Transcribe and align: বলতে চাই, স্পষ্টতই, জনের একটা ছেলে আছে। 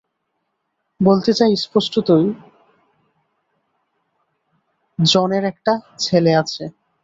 বলতে 1.01 1.31
চাই, 1.33 1.51
স্পষ্টতই, 1.55 2.27
জনের 4.99 5.43
একটা 5.43 5.73
ছেলে 5.99 6.31
আছে। 6.35 6.63